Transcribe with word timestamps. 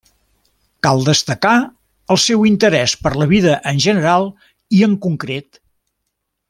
Cal 0.87 1.01
destacar, 1.09 1.51
el 2.15 2.21
seu 2.23 2.47
interès 2.53 2.97
per 3.05 3.13
la 3.23 3.29
vida 3.35 3.57
en 3.73 3.83
general 3.89 4.29
i 4.81 4.85
en 4.89 4.97
concret. 5.07 5.65